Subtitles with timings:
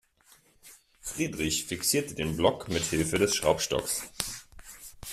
[1.01, 4.01] Friedrich fixierte den Block mithilfe des Schraubstocks.